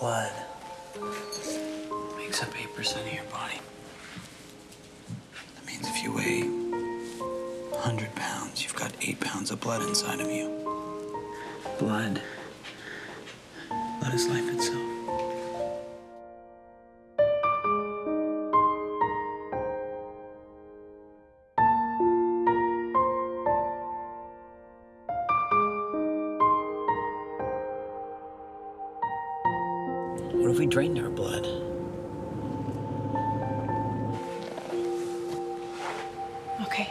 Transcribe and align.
blood 0.00 0.32
makes 2.16 2.42
up 2.42 2.48
8% 2.48 3.06
of 3.06 3.12
your 3.12 3.24
body. 3.24 3.60
That 5.54 5.66
means 5.66 5.86
if 5.86 6.02
you 6.02 6.14
weigh 6.14 6.44
100 6.44 8.14
pounds, 8.14 8.62
you've 8.62 8.74
got 8.74 8.92
8 9.02 9.20
pounds 9.20 9.50
of 9.50 9.60
blood 9.60 9.82
inside 9.82 10.20
of 10.20 10.30
you. 10.30 10.48
Blood. 11.78 12.22
Blood 14.00 14.14
is 14.14 14.26
life 14.26 14.48
itself. 14.54 14.89
What 30.40 30.52
if 30.52 30.58
we 30.58 30.64
drained 30.64 30.98
our 30.98 31.10
blood? 31.10 31.44
Okay. 36.62 36.88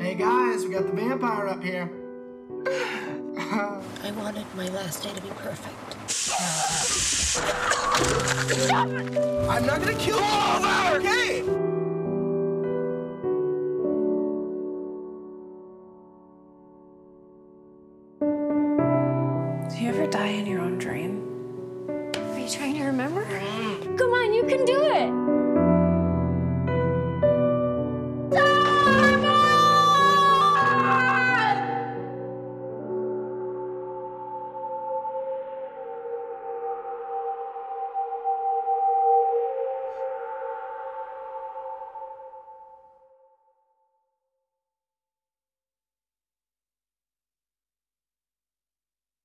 Hey 0.00 0.16
guys, 0.16 0.64
we 0.64 0.72
got 0.72 0.84
the 0.84 0.92
vampire 0.92 1.46
up 1.46 1.62
here. 1.62 1.88
I 2.66 4.10
wanted 4.16 4.46
my 4.56 4.68
last 4.70 5.04
day 5.04 5.14
to 5.14 5.22
be 5.22 5.28
perfect. 5.36 5.94
I'm 9.48 9.64
not 9.64 9.80
gonna 9.80 9.94
kill 9.94 10.18
you. 10.18 10.98
Okay. 10.98 11.73
Do 19.74 19.80
you 19.80 19.88
ever 19.88 20.06
die 20.06 20.28
in 20.28 20.46
your 20.46 20.60
own 20.60 20.78
dream? 20.78 21.20
Are 21.88 22.38
you 22.38 22.48
trying 22.48 22.74
to 22.74 22.84
remember? 22.84 23.24
Come 23.98 24.12
on, 24.12 24.32
you 24.32 24.44
can 24.44 24.64
do 24.64 24.80
it. 24.80 25.43